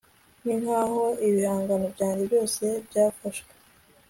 ninkaho 0.43 1.03
ibihangano 1.27 1.85
byanjye 1.95 2.23
byose 2.29 2.63
byafashwe 2.87 3.51